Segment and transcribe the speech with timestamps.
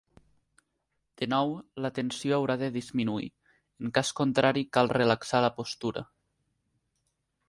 [1.21, 1.51] De nou,
[1.85, 3.29] la tensió haurà de disminuir;
[3.85, 6.05] en cas contrari cal relaxar la postura.